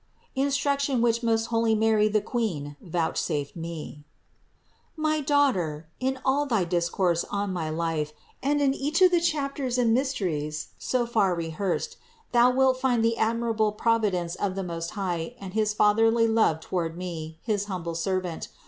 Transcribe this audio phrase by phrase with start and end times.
[0.35, 4.03] INSTRUCTION WHICH MOST HOLY MARY, THE QUEEN VOUCHSAFED ME.
[4.95, 4.95] 454.
[4.97, 8.11] My daughter, in all thy discourse on my life,
[8.41, 11.97] and in each of the chapters and mysteries so far rehearsed,
[12.31, 16.97] thou wilt find the admirable providence of the Most High and his fatherly love toward
[16.97, 18.47] me, his humble servant.